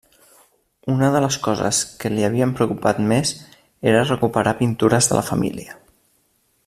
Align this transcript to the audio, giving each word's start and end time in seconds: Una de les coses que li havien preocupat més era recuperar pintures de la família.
Una 0.93 1.09
de 1.15 1.19
les 1.25 1.35
coses 1.47 1.81
que 2.03 2.11
li 2.13 2.25
havien 2.29 2.55
preocupat 2.61 3.03
més 3.13 3.35
era 3.93 4.01
recuperar 4.09 4.55
pintures 4.63 5.11
de 5.13 5.19
la 5.21 5.27
família. 5.29 5.79